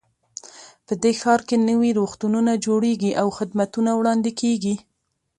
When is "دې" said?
1.03-1.13